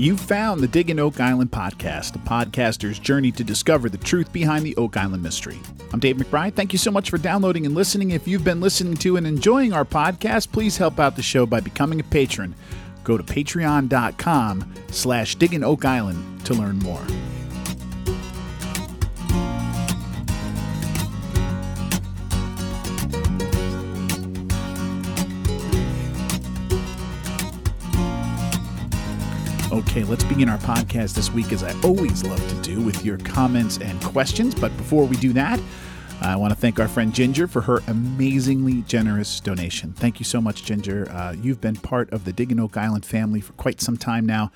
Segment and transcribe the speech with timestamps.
[0.00, 4.64] You found the Digging Oak Island podcast, a podcaster's journey to discover the truth behind
[4.64, 5.60] the Oak Island mystery.
[5.92, 6.54] I'm Dave McBride.
[6.54, 8.12] Thank you so much for downloading and listening.
[8.12, 11.60] If you've been listening to and enjoying our podcast, please help out the show by
[11.60, 12.54] becoming a patron.
[13.04, 17.04] Go to patreon.com slash digging Oak Island to learn more.
[29.90, 33.18] Okay, let's begin our podcast this week, as I always love to do, with your
[33.18, 34.54] comments and questions.
[34.54, 35.58] But before we do that,
[36.20, 39.92] I want to thank our friend Ginger for her amazingly generous donation.
[39.92, 41.10] Thank you so much, Ginger.
[41.10, 44.52] Uh, you've been part of the Digging Oak Island family for quite some time now,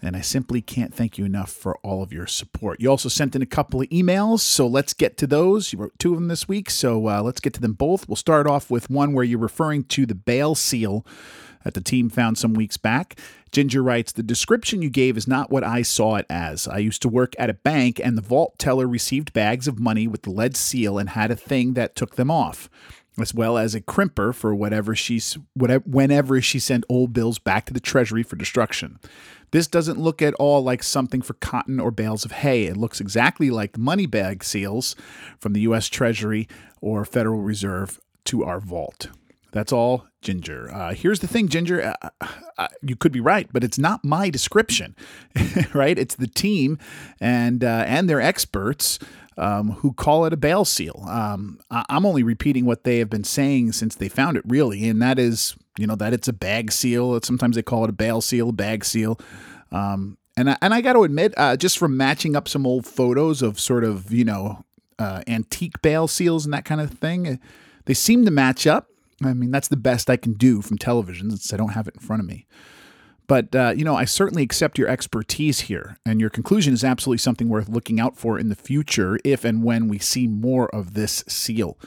[0.00, 2.80] and I simply can't thank you enough for all of your support.
[2.80, 5.74] You also sent in a couple of emails, so let's get to those.
[5.74, 8.08] You wrote two of them this week, so uh, let's get to them both.
[8.08, 11.04] We'll start off with one where you're referring to the bale seal
[11.64, 13.18] that the team found some weeks back.
[13.52, 16.68] Ginger writes The description you gave is not what I saw it as.
[16.68, 20.06] I used to work at a bank, and the vault teller received bags of money
[20.06, 22.70] with the lead seal and had a thing that took them off,
[23.18, 27.66] as well as a crimper for whatever she's whatever, whenever she sent old bills back
[27.66, 28.98] to the treasury for destruction.
[29.52, 32.66] This doesn't look at all like something for cotton or bales of hay.
[32.66, 34.94] It looks exactly like the money bag seals
[35.38, 35.88] from the U.S.
[35.88, 36.48] Treasury
[36.80, 39.08] or Federal Reserve to our vault.
[39.52, 40.70] That's all, Ginger.
[40.72, 41.94] Uh, here's the thing, Ginger.
[42.02, 42.08] Uh,
[42.56, 44.94] uh, you could be right, but it's not my description,
[45.74, 45.98] right?
[45.98, 46.78] It's the team
[47.20, 48.98] and uh, and their experts
[49.36, 51.04] um, who call it a bale seal.
[51.08, 54.88] Um, I- I'm only repeating what they have been saying since they found it, really,
[54.88, 57.18] and that is, you know, that it's a bag seal.
[57.22, 59.18] Sometimes they call it a bale seal, a bag seal.
[59.72, 62.86] Um, and I, and I got to admit, uh, just from matching up some old
[62.86, 64.64] photos of sort of you know
[64.98, 67.40] uh, antique bale seals and that kind of thing,
[67.86, 68.86] they seem to match up.
[69.22, 71.94] I mean, that's the best I can do from television since I don't have it
[71.94, 72.46] in front of me.
[73.26, 77.18] But, uh, you know, I certainly accept your expertise here, and your conclusion is absolutely
[77.18, 80.94] something worth looking out for in the future if and when we see more of
[80.94, 81.78] this seal.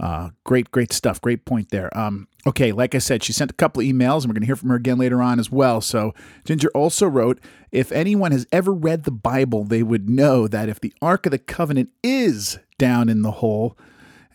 [0.00, 1.20] Uh, great, great stuff.
[1.20, 1.96] Great point there.
[1.96, 4.46] Um, okay, like I said, she sent a couple of emails, and we're going to
[4.46, 5.80] hear from her again later on as well.
[5.82, 7.38] So, Ginger also wrote
[7.70, 11.32] If anyone has ever read the Bible, they would know that if the Ark of
[11.32, 13.76] the Covenant is down in the hole,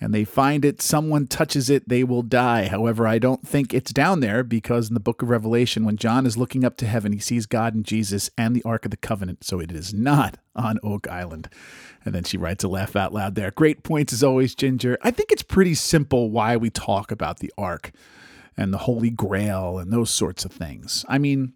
[0.01, 2.67] and they find it, someone touches it, they will die.
[2.67, 6.25] However, I don't think it's down there because in the book of Revelation, when John
[6.25, 8.97] is looking up to heaven, he sees God and Jesus and the Ark of the
[8.97, 9.44] Covenant.
[9.45, 11.50] So it is not on Oak Island.
[12.03, 13.51] And then she writes a laugh out loud there.
[13.51, 14.97] Great points as always, Ginger.
[15.01, 17.91] I think it's pretty simple why we talk about the Ark
[18.57, 21.06] and the Holy Grail and those sorts of things.
[21.07, 21.53] I mean,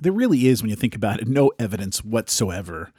[0.00, 2.92] there really is, when you think about it, no evidence whatsoever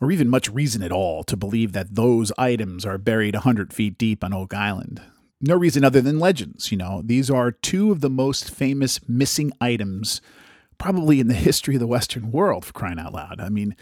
[0.00, 3.98] or even much reason at all to believe that those items are buried 100 feet
[3.98, 5.02] deep on Oak Island.
[5.40, 7.02] No reason other than legends, you know.
[7.04, 10.20] These are two of the most famous missing items
[10.78, 13.38] probably in the history of the Western world, for crying out loud.
[13.38, 13.76] I mean,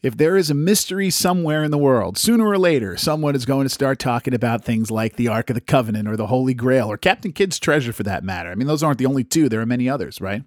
[0.00, 3.64] if there is a mystery somewhere in the world, sooner or later, someone is going
[3.66, 6.90] to start talking about things like the Ark of the Covenant or the Holy Grail
[6.90, 8.50] or Captain Kidd's treasure for that matter.
[8.50, 10.42] I mean, those aren't the only two, there are many others, right?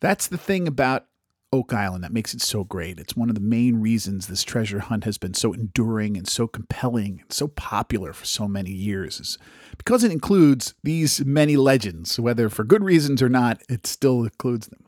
[0.00, 1.06] That's the thing about
[1.54, 2.98] Oak Island that makes it so great.
[2.98, 6.48] It's one of the main reasons this treasure hunt has been so enduring and so
[6.48, 9.38] compelling and so popular for so many years is
[9.78, 14.66] because it includes these many legends, whether for good reasons or not, it still includes
[14.66, 14.84] them.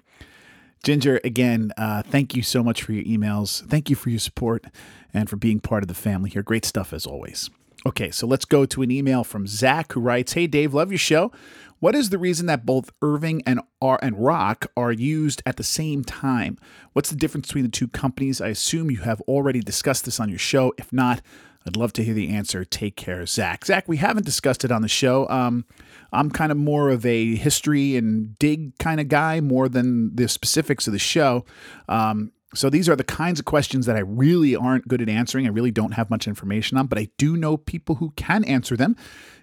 [0.83, 3.65] Ginger, again, uh, thank you so much for your emails.
[3.69, 4.67] Thank you for your support
[5.15, 6.43] and for being part of the family here.
[6.43, 7.49] Great stuff as always.
[7.87, 10.99] Okay, so let's go to an email from Zach who writes Hey, Dave, love your
[10.99, 11.31] show.
[11.79, 15.63] What is the reason that both Irving and R and ROC are used at the
[15.63, 16.59] same time?
[16.95, 18.41] What's the difference between the two companies?
[18.41, 20.75] I assume you have already discussed this on your show.
[20.77, 21.23] If not,
[21.65, 22.65] I'd love to hear the answer.
[22.65, 23.65] Take care, Zach.
[23.65, 25.29] Zach, we haven't discussed it on the show.
[25.29, 25.65] Um,
[26.13, 30.27] I'm kind of more of a history and dig kind of guy more than the
[30.27, 31.45] specifics of the show.
[31.89, 35.47] Um, so these are the kinds of questions that I really aren't good at answering.
[35.47, 38.77] I really don't have much information on, but I do know people who can answer
[38.77, 38.97] them,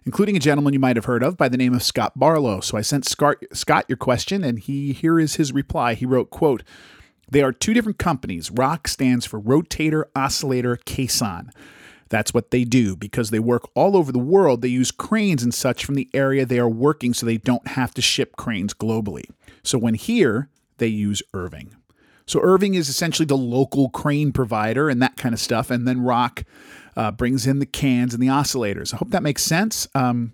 [0.06, 2.60] including a gentleman you might have heard of by the name of Scott Barlow.
[2.60, 5.94] So I sent Scott, your question, and he here is his reply.
[5.94, 6.64] He wrote, "quote
[7.32, 8.52] They are two different companies.
[8.52, 11.50] ROC stands for Rotator Oscillator Caisson."
[12.10, 14.62] That's what they do because they work all over the world.
[14.62, 17.94] They use cranes and such from the area they are working so they don't have
[17.96, 19.24] to ship cranes globally.
[19.64, 21.76] So when here, they use Irving.
[22.26, 25.70] So Irving is essentially the local crane provider and that kind of stuff.
[25.70, 26.44] And then ROC
[26.96, 28.94] uh, brings in the cans and the oscillators.
[28.94, 29.88] I hope that makes sense.
[29.94, 30.34] Um,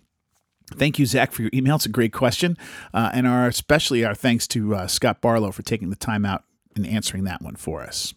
[0.75, 1.77] Thank you, Zach, for your email.
[1.77, 2.57] It's a great question,
[2.93, 6.43] uh, and our especially our thanks to uh, Scott Barlow for taking the time out
[6.75, 8.13] and answering that one for us.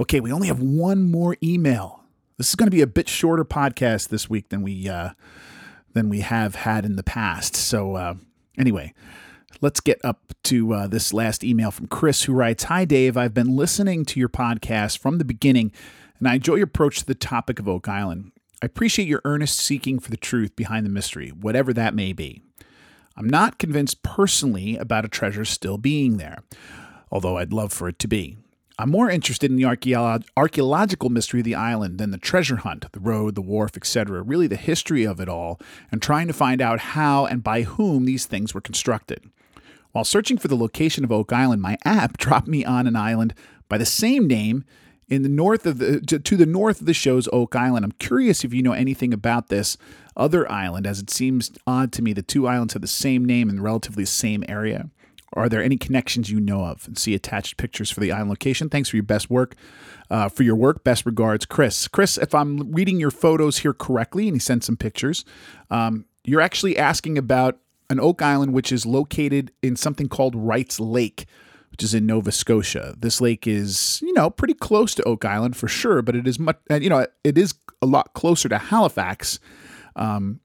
[0.00, 2.04] Okay, we only have one more email.
[2.36, 5.10] This is going to be a bit shorter podcast this week than we uh,
[5.92, 7.56] than we have had in the past.
[7.56, 8.14] So uh,
[8.58, 8.92] anyway,
[9.64, 13.16] Let's get up to uh, this last email from Chris, who writes Hi, Dave.
[13.16, 15.72] I've been listening to your podcast from the beginning,
[16.18, 18.32] and I enjoy your approach to the topic of Oak Island.
[18.60, 22.42] I appreciate your earnest seeking for the truth behind the mystery, whatever that may be.
[23.16, 26.42] I'm not convinced personally about a treasure still being there,
[27.10, 28.36] although I'd love for it to be.
[28.78, 32.92] I'm more interested in the archeolo- archaeological mystery of the island than the treasure hunt,
[32.92, 35.58] the road, the wharf, etc., really the history of it all,
[35.90, 39.30] and trying to find out how and by whom these things were constructed.
[39.94, 43.32] While searching for the location of Oak Island, my app dropped me on an island
[43.68, 44.64] by the same name
[45.08, 47.84] in the north of the to, to the north of the show's Oak Island.
[47.84, 49.78] I'm curious if you know anything about this
[50.16, 53.48] other island, as it seems odd to me the two islands have the same name
[53.48, 54.90] in relatively the same area.
[55.34, 56.88] Are there any connections you know of?
[56.88, 58.68] And see attached pictures for the island location.
[58.68, 59.54] Thanks for your best work.
[60.10, 61.86] Uh, for your work, best regards, Chris.
[61.86, 65.24] Chris, if I'm reading your photos here correctly, and he sent some pictures,
[65.70, 67.58] um, you're actually asking about
[67.90, 71.26] an Oak Island which is located in something called Wrights Lake,
[71.70, 72.94] which is in Nova Scotia.
[72.98, 76.38] This lake is, you know, pretty close to Oak Island for sure, but it is
[76.38, 79.38] much, you know, it is a lot closer to Halifax.
[79.96, 80.40] Um,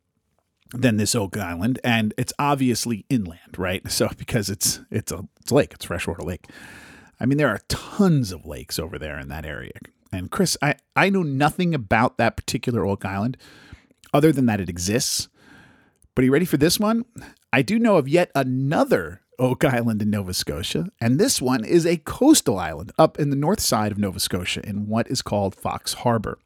[0.74, 3.82] than this Oak Island, and it's obviously inland, right?
[3.92, 6.48] So because it's it's a it's a lake, it's freshwater lake.
[7.20, 9.74] I mean, there are tons of lakes over there in that area.
[10.12, 13.38] And Chris, I I know nothing about that particular Oak Island,
[14.14, 15.28] other than that it exists.
[16.16, 17.06] But are you ready for this one?
[17.54, 21.86] I do know of yet another Oak Island in Nova Scotia, and this one is
[21.86, 25.56] a coastal island up in the north side of Nova Scotia in what is called
[25.56, 26.38] Fox Harbor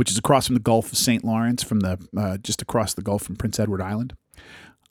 [0.00, 1.22] which is across from the Gulf of St.
[1.22, 4.16] Lawrence, from the uh, just across the Gulf from Prince Edward Island.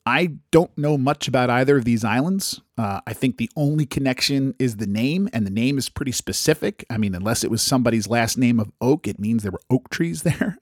[0.05, 2.61] I don't know much about either of these islands.
[2.77, 6.85] Uh, I think the only connection is the name, and the name is pretty specific.
[6.91, 9.89] I mean, unless it was somebody's last name of oak, it means there were oak
[9.89, 10.59] trees there.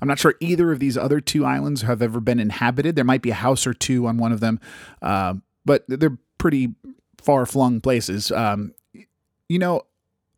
[0.00, 2.96] I'm not sure either of these other two islands have ever been inhabited.
[2.96, 4.60] There might be a house or two on one of them,
[5.02, 5.34] uh,
[5.64, 6.74] but they're pretty
[7.18, 8.30] far flung places.
[8.30, 8.74] Um,
[9.48, 9.82] you know,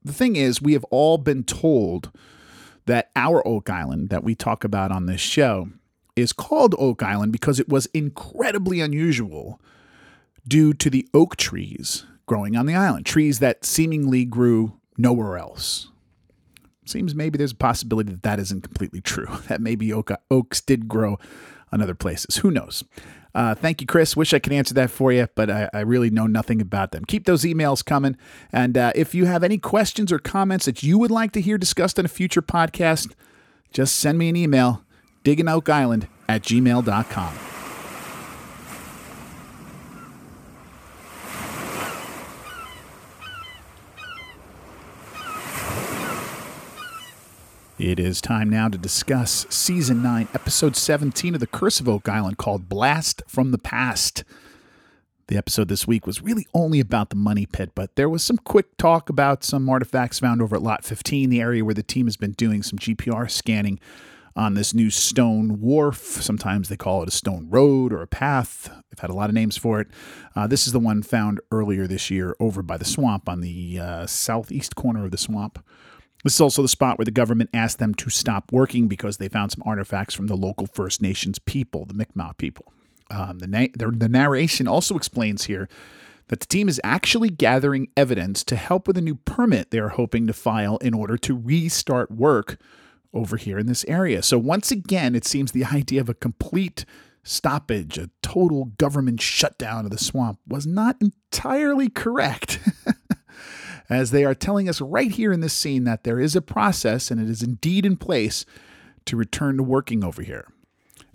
[0.03, 2.11] the thing is, we have all been told
[2.87, 5.69] that our Oak Island that we talk about on this show
[6.17, 9.61] is called Oak Island because it was incredibly unusual
[10.47, 15.89] due to the oak trees growing on the island, trees that seemingly grew nowhere else.
[16.90, 20.88] Seems maybe there's a possibility that that isn't completely true, that maybe oak, oaks did
[20.88, 21.19] grow
[21.72, 22.38] on other places.
[22.38, 22.82] Who knows?
[23.32, 24.16] Uh, thank you, Chris.
[24.16, 27.04] Wish I could answer that for you, but I, I really know nothing about them.
[27.04, 28.16] Keep those emails coming.
[28.52, 31.56] And uh, if you have any questions or comments that you would like to hear
[31.56, 33.12] discussed in a future podcast,
[33.72, 34.82] just send me an email,
[35.25, 37.50] digginoakisland at gmail.com.
[47.81, 52.11] It is time now to discuss season 9, episode 17 of The Curse of Oak
[52.11, 54.23] Island called Blast from the Past.
[55.29, 58.37] The episode this week was really only about the money pit, but there was some
[58.37, 62.06] quick talk about some artifacts found over at Lot 15, the area where the team
[62.06, 63.81] has been doing some GPR scanning
[64.37, 65.97] on this new stone wharf.
[65.97, 68.69] Sometimes they call it a stone road or a path.
[68.91, 69.88] They've had a lot of names for it.
[70.37, 73.81] Uh, this is the one found earlier this year over by the swamp on the
[73.81, 75.65] uh, southeast corner of the swamp.
[76.25, 79.28] This is also the spot where the government asked them to stop working because they
[79.28, 82.73] found some artifacts from the local First Nations people, the Mi'kmaq people.
[83.11, 85.68] Um, the, na- the, the narration also explains here
[86.28, 89.88] that the team is actually gathering evidence to help with a new permit they are
[89.88, 92.61] hoping to file in order to restart work
[93.12, 94.23] over here in this area.
[94.23, 96.85] So, once again, it seems the idea of a complete
[97.25, 102.61] stoppage, a total government shutdown of the swamp, was not entirely correct.
[103.90, 107.11] as they are telling us right here in this scene that there is a process
[107.11, 108.47] and it is indeed in place
[109.04, 110.47] to return to working over here.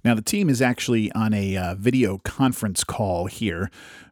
[0.04, 3.72] Now, the team is actually on a uh, video conference call here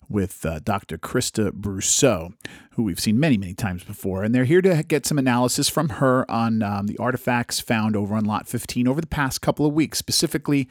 [0.10, 0.98] with uh, Dr.
[0.98, 2.34] Christa Brosseau,
[2.72, 4.24] who we've seen many, many times before.
[4.24, 8.16] And they're here to get some analysis from her on um, the artifacts found over
[8.16, 10.68] on Lot 15 over the past couple of weeks, specifically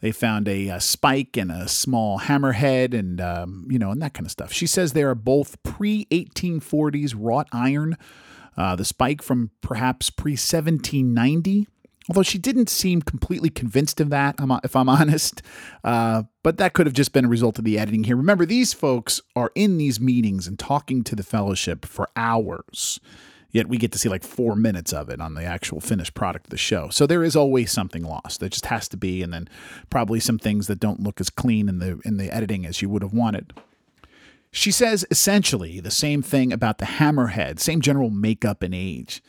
[0.00, 4.14] they found a, a spike and a small hammerhead and, um, you know, and that
[4.14, 4.52] kind of stuff.
[4.52, 7.96] She says they are both pre 1840s wrought iron,
[8.56, 11.66] uh, the spike from perhaps pre 1790
[12.10, 15.42] although she didn't seem completely convinced of that, if I'm honest.
[15.84, 18.16] Uh, but that could have just been a result of the editing here.
[18.16, 22.98] Remember, these folks are in these meetings and talking to the fellowship for hours.
[23.52, 26.46] Yet we get to see like four minutes of it on the actual finished product
[26.46, 26.88] of the show.
[26.90, 28.40] So there is always something lost.
[28.40, 29.48] There just has to be, and then
[29.90, 32.88] probably some things that don't look as clean in the in the editing as you
[32.88, 33.52] would have wanted.
[34.52, 39.22] She says essentially the same thing about the hammerhead, same general makeup and age.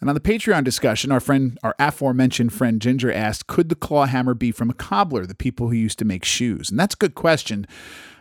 [0.00, 4.06] And on the Patreon discussion, our friend, our aforementioned friend Ginger asked, could the claw
[4.06, 6.70] hammer be from a cobbler, the people who used to make shoes?
[6.70, 7.66] And that's a good question.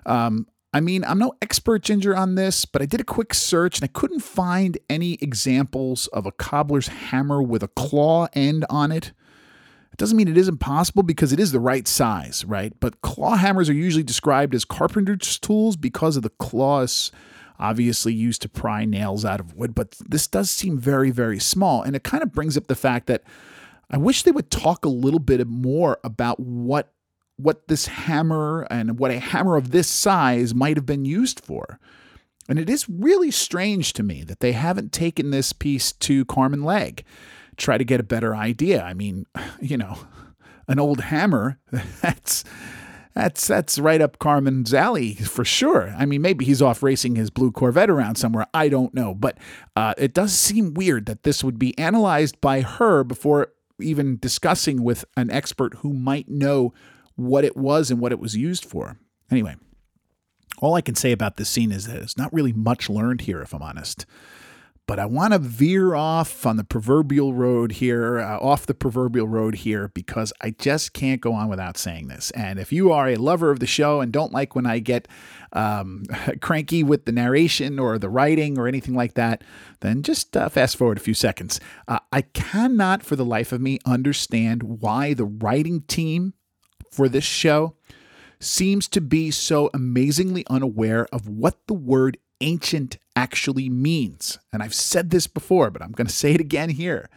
[0.06, 3.80] Um, I mean, I'm no expert ginger on this, but I did a quick search
[3.80, 8.92] and I couldn't find any examples of a cobbler's hammer with a claw end on
[8.92, 9.12] it.
[9.92, 12.72] It doesn't mean it isn't possible because it is the right size, right?
[12.80, 17.12] But claw hammers are usually described as carpenter's tools because of the claws
[17.58, 21.82] obviously used to pry nails out of wood, but this does seem very, very small.
[21.82, 23.24] And it kind of brings up the fact that
[23.90, 26.94] I wish they would talk a little bit more about what
[27.40, 31.80] what this hammer and what a hammer of this size might have been used for.
[32.50, 36.64] And it is really strange to me that they haven't taken this piece to Carmen
[36.64, 37.06] Legge,
[37.56, 38.84] try to get a better idea.
[38.84, 39.26] I mean,
[39.62, 39.98] you know,
[40.68, 41.60] an old hammer,
[42.02, 42.44] that's
[43.14, 45.94] that's that's right up Carmen's alley for sure.
[45.98, 48.48] I mean, maybe he's off racing his blue Corvette around somewhere.
[48.54, 49.38] I don't know, but
[49.76, 54.84] uh, it does seem weird that this would be analyzed by her before even discussing
[54.84, 56.74] with an expert who might know
[57.20, 58.98] what it was and what it was used for.
[59.32, 59.56] Anyway,
[60.60, 63.42] all I can say about this scene is that it's not really much learned here,
[63.42, 64.06] if I'm honest.
[64.90, 69.28] But I want to veer off on the proverbial road here, uh, off the proverbial
[69.28, 72.32] road here, because I just can't go on without saying this.
[72.32, 75.08] And if you are a lover of the show and don't like when I get
[75.54, 76.06] um,
[76.42, 79.44] cranky with the narration or the writing or anything like that,
[79.82, 81.60] then just uh, fast forward a few seconds.
[81.88, 86.34] Uh, I cannot for the life of me understand why the writing team
[86.92, 87.76] for this show
[88.40, 94.40] seems to be so amazingly unaware of what the word ancient actually means.
[94.54, 97.10] And I've said this before, but I'm going to say it again here.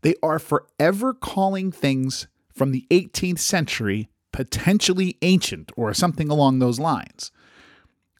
[0.00, 6.80] They are forever calling things from the 18th century potentially ancient or something along those
[6.80, 7.30] lines.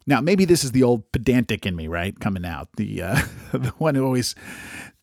[0.06, 2.18] Now, maybe this is the old pedantic in me, right?
[2.18, 2.68] Coming out.
[2.76, 4.35] The uh, the one who always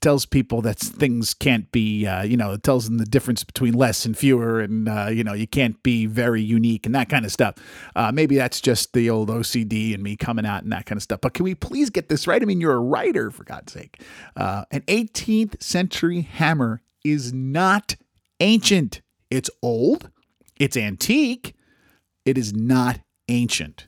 [0.01, 3.73] tells people that things can't be, uh, you know, it tells them the difference between
[3.73, 7.25] less and fewer, and uh, you know, you can't be very unique and that kind
[7.25, 7.55] of stuff.
[7.95, 11.03] Uh, maybe that's just the old OCD and me coming out and that kind of
[11.03, 11.21] stuff.
[11.21, 12.41] But can we please get this right?
[12.41, 14.01] I mean, you're a writer for God's sake.
[14.35, 17.95] Uh, an 18th century hammer is not
[18.39, 19.01] ancient.
[19.29, 20.09] It's old.
[20.59, 21.55] It's antique.
[22.25, 23.85] It is not ancient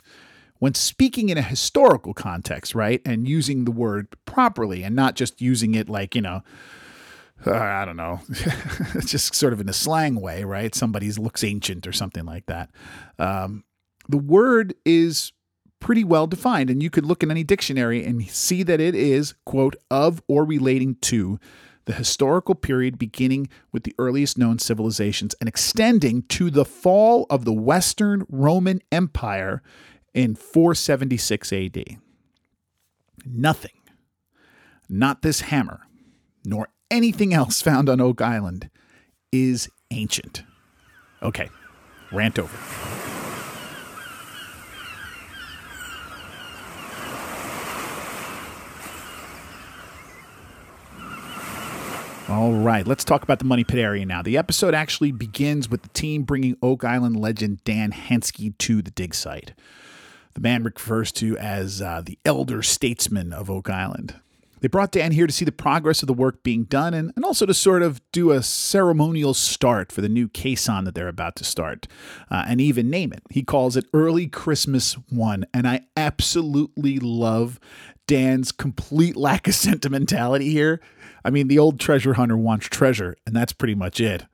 [0.62, 3.02] when speaking in a historical context, right?
[3.04, 6.44] And using the word properly and not just using it like, you know,
[7.48, 8.20] uh, I don't know,
[9.04, 10.76] just sort of in a slang way, right?
[10.76, 12.70] Somebody looks ancient or something like that.
[13.18, 13.64] Um,
[14.08, 15.32] the word is
[15.80, 19.34] pretty well defined, and you could look in any dictionary and see that it is,
[19.48, 21.40] quote, of or relating to
[21.86, 27.46] the historical period beginning with the earliest known civilizations and extending to the fall of
[27.46, 29.64] the Western Roman Empire
[30.14, 31.84] in 476 AD.
[33.26, 33.72] Nothing,
[34.90, 35.82] not this hammer,
[36.44, 38.70] nor anything else found on Oak Island,
[39.32, 40.44] is ancient.
[41.22, 41.50] Okay,
[42.12, 42.58] rant over.
[52.28, 54.22] All right, let's talk about the Money Pit area now.
[54.22, 58.92] The episode actually begins with the team bringing Oak Island legend Dan Henskee to the
[58.92, 59.54] dig site
[60.34, 64.16] the man refers to as uh, the elder statesman of Oak Island.
[64.62, 67.26] They brought Dan here to see the progress of the work being done and, and
[67.26, 71.36] also to sort of do a ceremonial start for the new caisson that they're about
[71.38, 71.88] to start
[72.30, 73.24] uh, and even name it.
[73.32, 75.46] He calls it Early Christmas One.
[75.52, 77.60] And I absolutely love
[78.06, 80.80] Dan's complete lack of sentimentality here.
[81.26, 84.26] I mean, the old treasure hunter wants treasure, and that's pretty much it.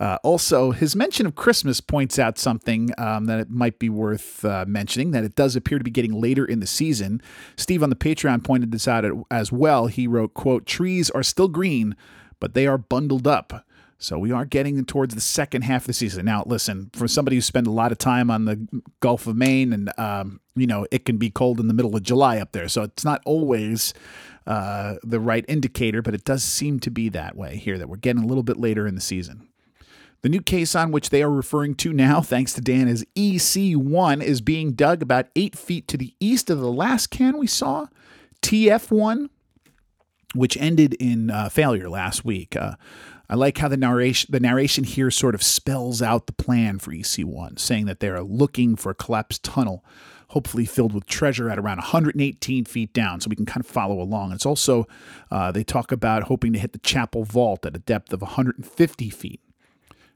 [0.00, 4.44] Uh, also, his mention of Christmas points out something um, that it might be worth
[4.44, 7.22] uh, mentioning that it does appear to be getting later in the season.
[7.56, 9.86] Steve on the Patreon pointed this out as well.
[9.86, 11.96] He wrote, "quote Trees are still green,
[12.40, 13.64] but they are bundled up."
[13.98, 16.26] So we are getting towards the second half of the season.
[16.26, 19.72] Now, listen, for somebody who spent a lot of time on the Gulf of Maine,
[19.72, 22.68] and um, you know it can be cold in the middle of July up there,
[22.68, 23.94] so it's not always
[24.46, 27.78] uh, the right indicator, but it does seem to be that way here.
[27.78, 29.48] That we're getting a little bit later in the season.
[30.24, 34.40] The new caisson which they are referring to now, thanks to Dan, is EC1, is
[34.40, 37.88] being dug about eight feet to the east of the last can we saw,
[38.40, 39.28] TF1,
[40.34, 42.56] which ended in uh, failure last week.
[42.56, 42.76] Uh,
[43.28, 46.90] I like how the narration the narration here sort of spells out the plan for
[46.90, 49.84] EC1, saying that they are looking for a collapsed tunnel,
[50.28, 54.00] hopefully filled with treasure at around 118 feet down, so we can kind of follow
[54.00, 54.32] along.
[54.32, 54.86] It's also
[55.30, 59.10] uh, they talk about hoping to hit the Chappell vault at a depth of 150
[59.10, 59.43] feet.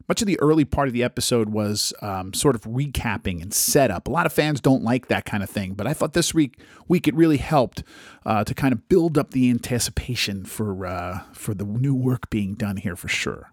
[0.09, 4.09] Much of the early part of the episode was um, sort of recapping and setup.
[4.09, 6.59] A lot of fans don't like that kind of thing, but I thought this week
[6.89, 7.83] week it really helped
[8.25, 12.55] uh, to kind of build up the anticipation for uh, for the new work being
[12.55, 13.53] done here for sure.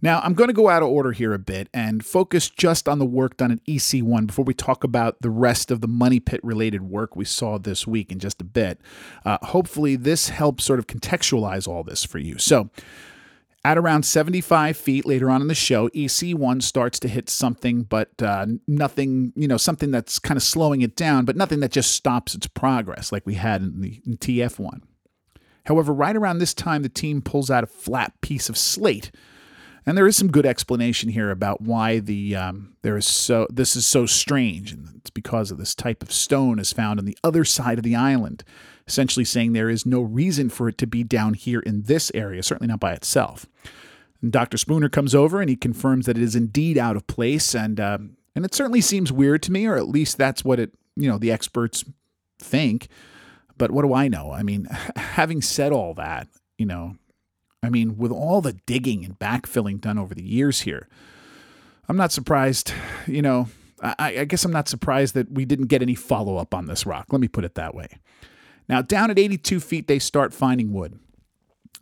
[0.00, 2.98] Now, I'm going to go out of order here a bit and focus just on
[2.98, 6.40] the work done at EC1 before we talk about the rest of the Money Pit
[6.42, 8.80] related work we saw this week in just a bit.
[9.24, 12.38] Uh, hopefully, this helps sort of contextualize all this for you.
[12.38, 12.68] So,
[13.64, 18.10] at around 75 feet later on in the show, EC1 starts to hit something, but
[18.22, 21.92] uh, nothing, you know, something that's kind of slowing it down, but nothing that just
[21.92, 24.82] stops its progress like we had in the in TF1.
[25.66, 29.10] However, right around this time, the team pulls out a flat piece of slate
[29.86, 33.76] and there is some good explanation here about why the um, there is so this
[33.76, 37.18] is so strange, and it's because of this type of stone is found on the
[37.22, 38.44] other side of the island,
[38.86, 42.42] essentially saying there is no reason for it to be down here in this area,
[42.42, 43.46] certainly not by itself.
[44.22, 44.56] And Dr.
[44.56, 47.98] Spooner comes over and he confirms that it is indeed out of place, and uh,
[48.34, 51.18] and it certainly seems weird to me, or at least that's what it you know
[51.18, 51.84] the experts
[52.38, 52.88] think.
[53.56, 54.32] But what do I know?
[54.32, 56.96] I mean, having said all that, you know,
[57.64, 60.88] I mean, with all the digging and backfilling done over the years here,
[61.88, 62.72] I'm not surprised,
[63.06, 63.48] you know,
[63.82, 66.86] I, I guess I'm not surprised that we didn't get any follow up on this
[66.86, 67.06] rock.
[67.10, 67.88] Let me put it that way.
[68.68, 70.98] Now, down at 82 feet, they start finding wood.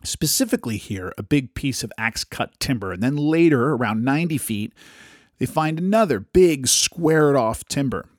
[0.03, 2.91] Specifically, here, a big piece of axe cut timber.
[2.91, 4.73] And then later, around 90 feet,
[5.39, 8.09] they find another big squared off timber.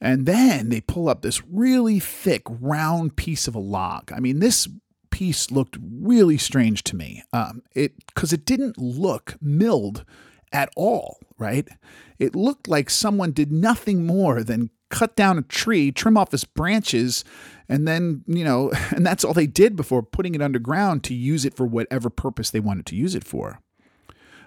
[0.00, 4.12] And then they pull up this really thick, round piece of a log.
[4.12, 4.68] I mean, this
[5.20, 7.22] piece looked really strange to me.
[7.34, 10.02] Um, it because it didn't look milled
[10.50, 11.68] at all, right?
[12.18, 16.46] It looked like someone did nothing more than cut down a tree, trim off its
[16.46, 17.22] branches,
[17.68, 21.44] and then, you know, and that's all they did before putting it underground to use
[21.44, 23.60] it for whatever purpose they wanted to use it for.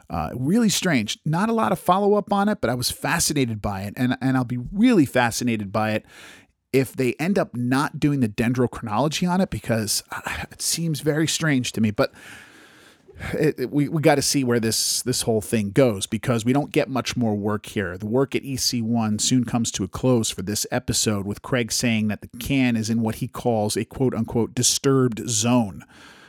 [0.10, 1.20] Uh, really strange.
[1.24, 4.18] Not a lot of follow up on it, but I was fascinated by it, and
[4.22, 6.06] and I'll be really fascinated by it
[6.74, 10.03] if they end up not doing the dendrochronology on it because
[10.51, 11.92] it seems very strange to me.
[11.92, 12.12] But
[13.34, 16.52] it, it, we, we got to see where this this whole thing goes because we
[16.52, 17.98] don't get much more work here.
[17.98, 22.08] The work at EC1 soon comes to a close for this episode with Craig saying
[22.08, 25.86] that the can is in what he calls a quote unquote disturbed zone.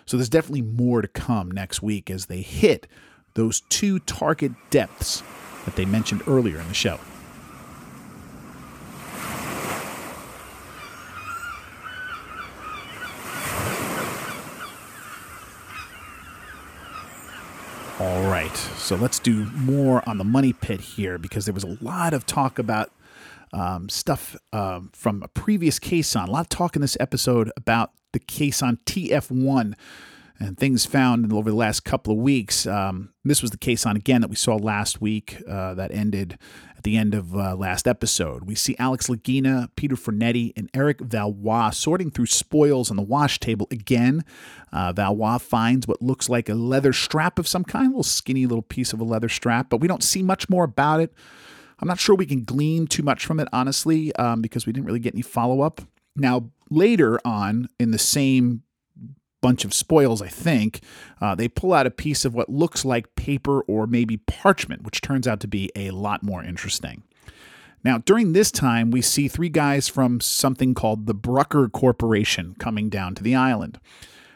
[0.06, 2.86] So there's definitely more to come next week as they hit
[3.32, 5.22] those two target depths
[5.64, 7.00] that they mentioned earlier in the show.
[18.00, 21.78] All right, so let's do more on the money pit here because there was a
[21.80, 22.90] lot of talk about
[23.52, 26.28] um, stuff uh, from a previous Caisson.
[26.28, 29.74] A lot of talk in this episode about the Caisson TF1
[30.38, 32.66] and things found over the last couple of weeks.
[32.66, 36.38] Um, this was the Caisson again that we saw last week uh, that ended
[36.84, 38.44] the end of uh, last episode.
[38.44, 43.40] We see Alex Lagina, Peter Fornetti, and Eric Valois sorting through spoils on the wash
[43.40, 44.24] table again.
[44.72, 48.46] Uh, Valois finds what looks like a leather strap of some kind, a little skinny
[48.46, 51.12] little piece of a leather strap, but we don't see much more about it.
[51.80, 54.86] I'm not sure we can glean too much from it, honestly, um, because we didn't
[54.86, 55.80] really get any follow up.
[56.16, 58.62] Now, later on in the same
[59.44, 60.80] bunch of spoils, I think,
[61.20, 65.02] uh, they pull out a piece of what looks like paper or maybe parchment, which
[65.02, 67.02] turns out to be a lot more interesting.
[67.84, 72.88] Now, during this time, we see three guys from something called the Bruker Corporation coming
[72.88, 73.78] down to the island.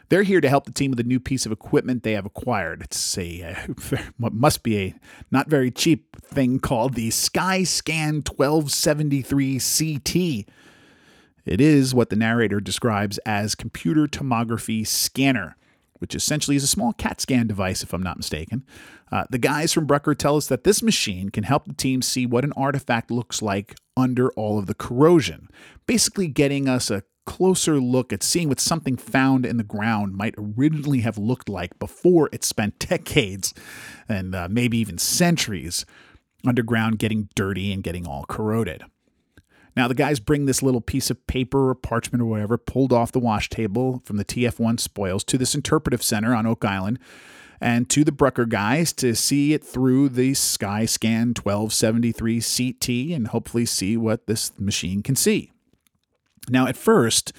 [0.09, 2.83] They're here to help the team with a new piece of equipment they have acquired.
[2.83, 3.57] It's a
[4.19, 4.95] what must be a
[5.31, 10.53] not very cheap thing called the Skyscan 1273 CT.
[11.45, 15.55] It is what the narrator describes as computer tomography scanner,
[15.99, 18.65] which essentially is a small CAT scan device, if I'm not mistaken.
[19.11, 22.25] Uh, the guys from Bruker tell us that this machine can help the team see
[22.25, 25.49] what an artifact looks like under all of the corrosion,
[25.85, 30.33] basically getting us a closer look at seeing what something found in the ground might
[30.35, 33.53] originally have looked like before it spent decades
[34.07, 35.85] and uh, maybe even centuries
[36.45, 38.83] underground getting dirty and getting all corroded.
[39.79, 43.13] Now, the guys bring this little piece of paper or parchment or whatever pulled off
[43.13, 46.99] the wash table from the TF1 spoils to this interpretive center on Oak Island
[47.61, 53.65] and to the Bruker guys to see it through the Skyscan 1273 CT and hopefully
[53.65, 55.53] see what this machine can see.
[56.49, 57.31] Now, at first,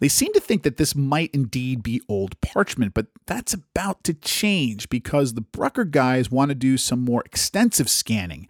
[0.00, 4.14] they seem to think that this might indeed be old parchment, but that's about to
[4.14, 8.48] change because the Bruker guys want to do some more extensive scanning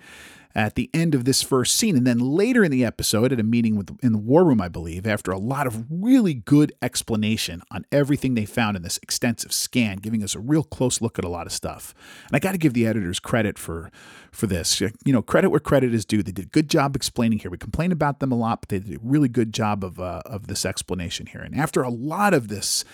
[0.58, 1.96] at the end of this first scene.
[1.96, 4.66] And then later in the episode, at a meeting with, in the war room, I
[4.66, 9.52] believe, after a lot of really good explanation on everything they found in this extensive
[9.52, 11.94] scan, giving us a real close look at a lot of stuff.
[12.26, 13.92] And I got to give the editors credit for
[14.32, 14.80] for this.
[14.80, 16.24] You know, credit where credit is due.
[16.24, 17.52] They did a good job explaining here.
[17.52, 20.22] We complain about them a lot, but they did a really good job of uh,
[20.26, 21.40] of this explanation here.
[21.40, 22.84] And after a lot of this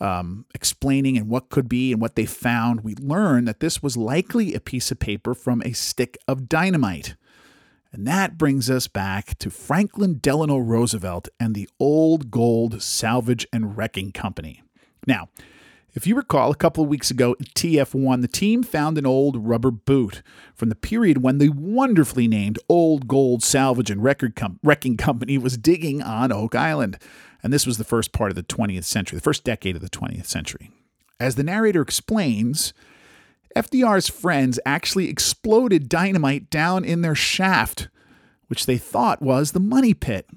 [0.00, 3.96] um, explaining and what could be and what they found, we learned that this was
[3.96, 7.14] likely a piece of paper from a stick of dynamite.
[7.92, 13.76] And that brings us back to Franklin Delano Roosevelt and the Old Gold Salvage and
[13.76, 14.62] Wrecking Company.
[15.06, 15.28] Now,
[15.96, 19.48] if you recall, a couple of weeks ago at TF1, the team found an old
[19.48, 20.22] rubber boot
[20.54, 25.38] from the period when the wonderfully named Old Gold Salvage and Record Com- Wrecking Company
[25.38, 26.98] was digging on Oak Island.
[27.46, 29.88] And this was the first part of the 20th century, the first decade of the
[29.88, 30.72] 20th century.
[31.20, 32.74] As the narrator explains,
[33.54, 37.86] FDR's friends actually exploded dynamite down in their shaft,
[38.48, 40.28] which they thought was the money pit.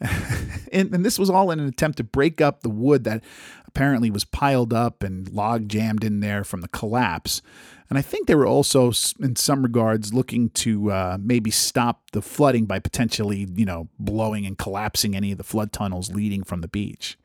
[0.72, 3.22] and, and, this was all in an attempt to break up the wood that
[3.66, 7.42] apparently was piled up and log jammed in there from the collapse.
[7.92, 12.22] And I think they were also, in some regards, looking to uh, maybe stop the
[12.22, 16.62] flooding by potentially, you know, blowing and collapsing any of the flood tunnels leading from
[16.62, 17.18] the beach.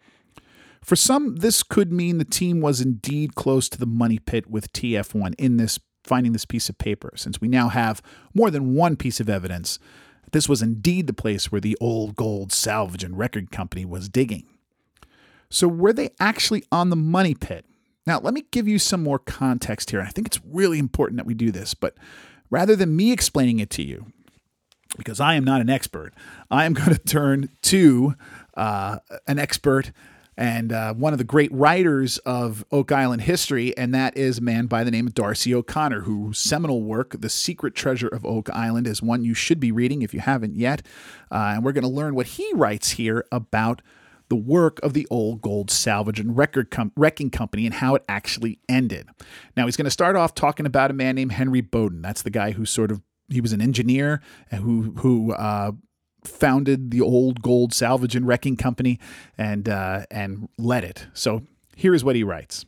[0.83, 4.73] For some, this could mean the team was indeed close to the money pit with
[4.73, 8.01] TF1 in this finding this piece of paper, since we now have
[8.33, 9.79] more than one piece of evidence
[10.25, 14.09] that this was indeed the place where the old gold salvage and record company was
[14.09, 14.45] digging.
[15.49, 17.63] So, were they actually on the money pit?
[18.07, 19.99] Now, let me give you some more context here.
[19.99, 21.93] I think it's really important that we do this, but
[22.49, 24.05] rather than me explaining it to you,
[24.97, 26.13] because I am not an expert,
[26.49, 28.15] I am going to turn to
[28.55, 29.91] uh, an expert
[30.37, 34.41] and uh, one of the great writers of Oak Island history, and that is a
[34.41, 38.49] man by the name of D'Arcy O'Connor, whose seminal work, The Secret Treasure of Oak
[38.51, 40.81] Island, is one you should be reading if you haven't yet.
[41.29, 43.81] Uh, and we're going to learn what he writes here about
[44.29, 48.03] the work of the old gold salvage and record com- wrecking company and how it
[48.09, 49.07] actually ended.
[49.55, 52.01] Now he's going to start off talking about a man named Henry Bowdoin.
[52.01, 55.71] That's the guy who sort of he was an engineer who who uh,
[56.23, 58.99] founded the old gold salvage and wrecking company
[59.37, 61.07] and uh, and led it.
[61.13, 61.43] So
[61.75, 62.65] here is what he writes.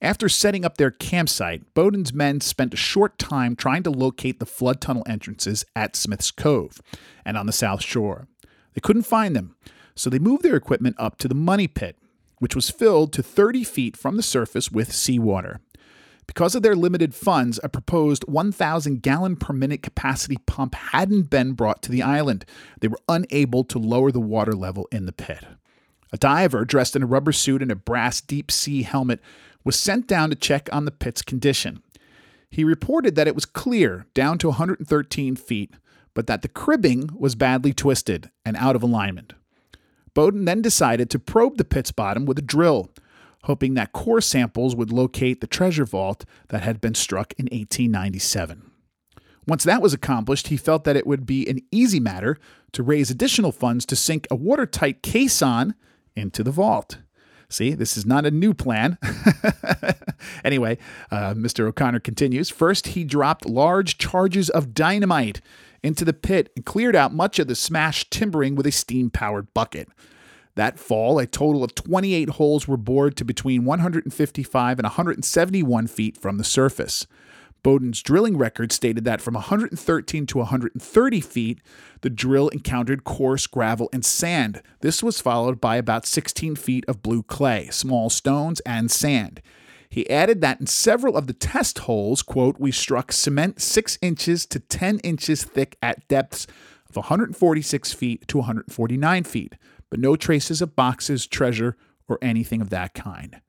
[0.00, 4.44] After setting up their campsite, Bowdoin's men spent a short time trying to locate the
[4.44, 6.82] flood tunnel entrances at Smith's Cove
[7.24, 8.28] and on the south shore.
[8.74, 9.56] They couldn't find them,
[9.96, 11.96] so they moved their equipment up to the money pit,
[12.38, 15.60] which was filled to 30 feet from the surface with seawater.
[16.26, 21.52] Because of their limited funds, a proposed 1,000 gallon per minute capacity pump hadn't been
[21.52, 22.44] brought to the island.
[22.80, 25.44] They were unable to lower the water level in the pit.
[26.12, 29.20] A diver dressed in a rubber suit and a brass deep sea helmet
[29.64, 31.82] was sent down to check on the pit's condition.
[32.50, 35.74] He reported that it was clear down to 113 feet,
[36.14, 39.32] but that the cribbing was badly twisted and out of alignment.
[40.14, 42.90] Bowdoin then decided to probe the pit's bottom with a drill,
[43.44, 48.70] hoping that core samples would locate the treasure vault that had been struck in 1897.
[49.46, 52.38] Once that was accomplished, he felt that it would be an easy matter
[52.72, 55.74] to raise additional funds to sink a watertight caisson
[56.16, 56.98] into the vault.
[57.50, 58.98] See, this is not a new plan.
[60.44, 60.78] anyway,
[61.10, 61.66] uh, Mr.
[61.66, 62.50] O'Connor continues.
[62.50, 65.40] First, he dropped large charges of dynamite
[65.84, 69.52] into the pit and cleared out much of the smashed timbering with a steam powered
[69.54, 69.88] bucket.
[70.56, 76.16] That fall, a total of 28 holes were bored to between 155 and 171 feet
[76.16, 77.06] from the surface.
[77.62, 81.60] Bowdoin's drilling record stated that from 113 to 130 feet,
[82.02, 84.62] the drill encountered coarse gravel and sand.
[84.80, 89.40] This was followed by about 16 feet of blue clay, small stones, and sand.
[89.94, 94.44] He added that in several of the test holes, quote, we struck cement 6 inches
[94.46, 96.48] to 10 inches thick at depths
[96.88, 99.54] of 146 feet to 149 feet,
[99.90, 101.76] but no traces of boxes, treasure,
[102.08, 103.40] or anything of that kind.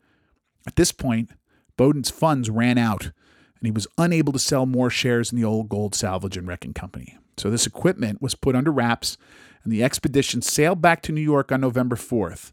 [0.68, 1.32] At this point,
[1.78, 5.68] Bowdoin's funds ran out, and he was unable to sell more shares in the old
[5.68, 7.18] gold salvage and wrecking company.
[7.38, 9.18] So this equipment was put under wraps,
[9.64, 12.52] and the expedition sailed back to New York on November 4th.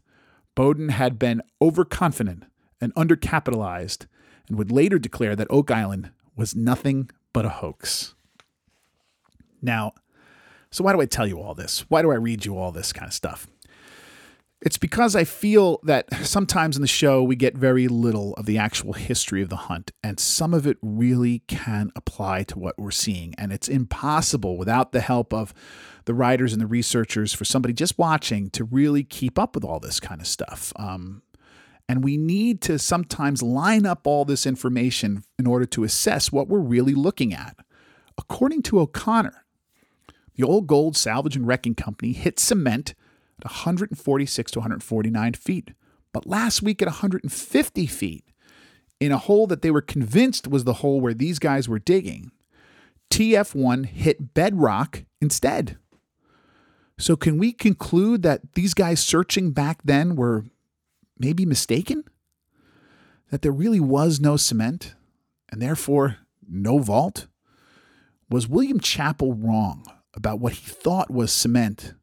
[0.55, 2.45] Bowdoin had been overconfident
[2.83, 4.05] and undercapitalized,
[4.47, 8.13] and would later declare that Oak Island was nothing but a hoax.
[9.61, 9.93] Now,
[10.69, 11.85] so why do I tell you all this?
[11.89, 13.47] Why do I read you all this kind of stuff?
[14.61, 18.57] It's because I feel that sometimes in the show we get very little of the
[18.57, 22.89] actual history of the hunt, and some of it really can apply to what we're
[22.89, 23.35] seeing.
[23.37, 25.53] And it's impossible without the help of
[26.05, 29.79] the writers and the researchers for somebody just watching to really keep up with all
[29.79, 30.71] this kind of stuff.
[30.77, 31.23] Um,
[31.87, 36.47] and we need to sometimes line up all this information in order to assess what
[36.47, 37.57] we're really looking at.
[38.17, 39.43] According to O'Connor,
[40.35, 42.95] the old gold salvage and wrecking company hit cement
[43.39, 45.71] at 146 to 149 feet,
[46.11, 48.25] but last week at 150 feet,
[48.99, 52.31] in a hole that they were convinced was the hole where these guys were digging,
[53.11, 55.77] TF1 hit bedrock instead.
[56.97, 60.45] So, can we conclude that these guys searching back then were
[61.23, 62.03] maybe mistaken?
[63.33, 64.93] that there really was no cement
[65.49, 67.25] and therefore no vault?
[68.29, 71.95] Was William Chappell wrong about what he thought was cement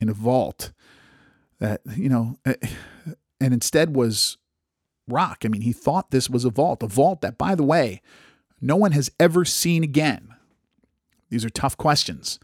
[0.00, 0.72] in a vault
[1.60, 2.54] that, you know, eh,
[3.38, 4.38] and instead was
[5.06, 5.42] rock?
[5.44, 8.00] I mean, he thought this was a vault, a vault that, by the way,
[8.58, 10.34] no one has ever seen again.
[11.28, 12.38] These are tough questions.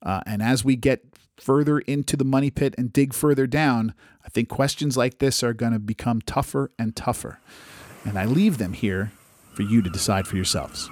[0.00, 3.94] Uh, and as we get further into the money pit and dig further down,
[4.24, 7.40] I think questions like this are going to become tougher and tougher.
[8.04, 9.12] And I leave them here
[9.54, 10.90] for you to decide for yourselves.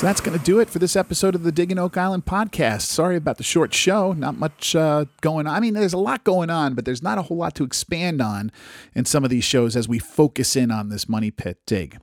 [0.00, 2.86] So that's going to do it for this episode of the Digging Oak Island podcast.
[2.86, 4.14] Sorry about the short show.
[4.14, 5.54] Not much uh, going on.
[5.54, 8.22] I mean, there's a lot going on, but there's not a whole lot to expand
[8.22, 8.50] on
[8.94, 11.98] in some of these shows as we focus in on this money pit dig.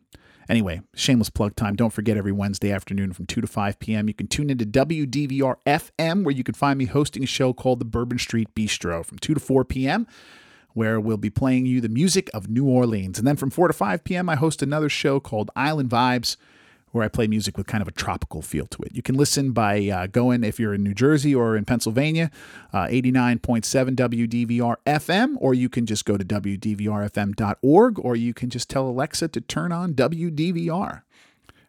[0.48, 1.76] Anyway, shameless plug time.
[1.76, 4.08] Don't forget every Wednesday afternoon from 2 to 5 p.m.
[4.08, 7.80] You can tune into WDVR FM, where you can find me hosting a show called
[7.80, 10.06] the Bourbon Street Bistro from 2 to 4 p.m.,
[10.76, 13.18] where we'll be playing you the music of New Orleans.
[13.18, 16.38] And then from 4 to 5 p.m., I host another show called Island Vibes
[16.98, 18.96] where I play music with kind of a tropical feel to it.
[18.96, 22.32] You can listen by uh, going, if you're in New Jersey or in Pennsylvania,
[22.74, 28.70] uh, 89.7 WDVR FM, or you can just go to WDVRFM.org, or you can just
[28.70, 31.04] tell Alexa to turn on WDVR.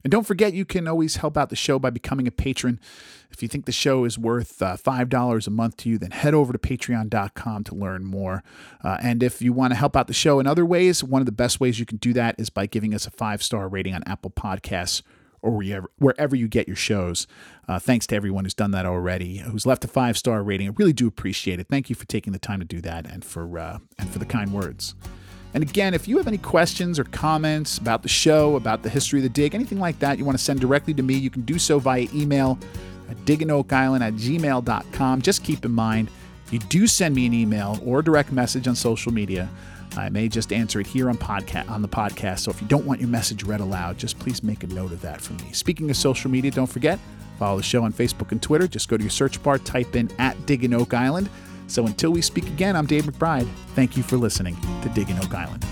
[0.04, 2.80] And don't forget, you can always help out the show by becoming a patron.
[3.30, 6.34] If you think the show is worth uh, $5 a month to you, then head
[6.34, 8.42] over to patreon.com to learn more.
[8.82, 11.26] Uh, and if you want to help out the show in other ways, one of
[11.26, 13.94] the best ways you can do that is by giving us a five star rating
[13.94, 15.02] on Apple Podcasts
[15.42, 17.27] or wherever, wherever you get your shows.
[17.66, 20.68] Uh, thanks to everyone who's done that already, who's left a five star rating.
[20.68, 21.68] I really do appreciate it.
[21.68, 24.27] Thank you for taking the time to do that and for uh, and for the
[24.27, 24.94] kind words.
[25.55, 29.20] And again, if you have any questions or comments about the show, about the history
[29.20, 31.42] of the dig, anything like that you want to send directly to me, you can
[31.42, 32.59] do so via email
[33.09, 35.22] at at gmail.com.
[35.22, 36.11] Just keep in mind,
[36.51, 39.48] you do send me an email or a direct message on social media,
[39.96, 42.40] I may just answer it here on podcast on the podcast.
[42.40, 45.01] So if you don't want your message read aloud, just please make a note of
[45.03, 45.53] that for me.
[45.53, 46.98] Speaking of social media, don't forget,
[47.38, 48.68] follow the show on Facebook and Twitter.
[48.68, 51.29] Just go to your search bar, type in at Digging Oak Island.
[51.66, 53.48] So until we speak again, I'm Dave McBride.
[53.74, 55.64] Thank you for listening to Digging Oak Island.